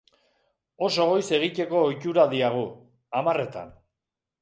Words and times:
Oso 0.87 1.05
goiz 1.11 1.27
egiteko 1.39 1.83
ohitura 1.91 2.27
diagu, 2.35 2.67
hamarretan. 3.21 3.75